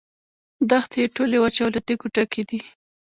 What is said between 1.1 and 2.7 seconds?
ټولې وچې او له تیږو ډکې دي.